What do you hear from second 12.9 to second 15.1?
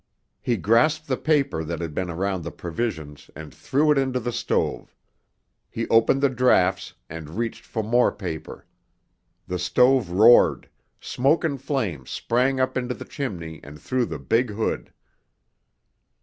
the chimney and through the big hood.